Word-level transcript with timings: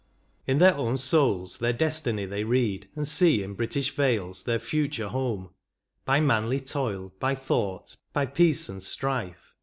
In 0.47 0.57
their 0.57 0.73
own 0.73 0.97
souls 0.97 1.59
their 1.59 1.73
destiny 1.73 2.25
they 2.25 2.43
read. 2.43 2.89
And 2.95 3.07
see 3.07 3.43
in 3.43 3.53
British 3.53 3.91
vales 3.95 4.45
their 4.45 4.57
future 4.57 5.09
home: 5.09 5.51
By 6.05 6.19
manly 6.19 6.59
toil, 6.59 7.13
by 7.19 7.35
thought, 7.35 7.97
by 8.11 8.25
peace 8.25 8.67
and 8.67 8.81
strife. 8.81 9.53